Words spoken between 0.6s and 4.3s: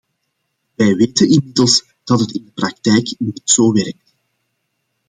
Wij weten inmiddels dat het in de praktijk niet zo werkt.